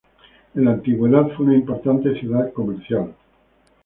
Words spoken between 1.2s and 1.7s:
fue una